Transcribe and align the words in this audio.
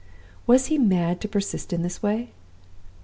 "Was 0.47 0.65
he 0.65 0.79
mad 0.79 1.21
to 1.21 1.27
persist 1.27 1.71
in 1.71 1.83
this 1.83 2.01
way? 2.01 2.31